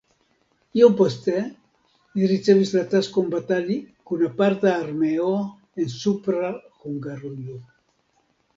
Iom 0.77 0.93
poste 1.01 1.41
li 2.19 2.29
ricevis 2.31 2.71
la 2.77 2.81
taskon 2.95 3.29
batali 3.35 3.77
kun 4.11 4.25
aparta 4.31 4.73
armeo 4.79 5.31
en 5.85 5.95
Supra 5.99 6.53
Hungarujo. 6.81 7.63